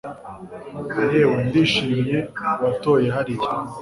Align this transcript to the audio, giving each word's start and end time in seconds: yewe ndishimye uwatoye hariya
yewe 1.13 1.35
ndishimye 1.47 2.17
uwatoye 2.57 3.07
hariya 3.15 3.49